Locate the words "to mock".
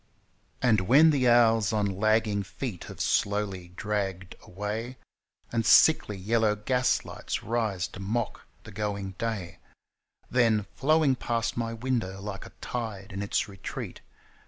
7.89-8.47